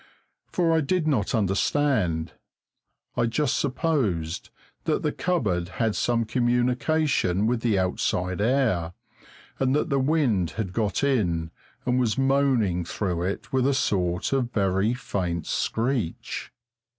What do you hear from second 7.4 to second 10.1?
with the outside air, and that the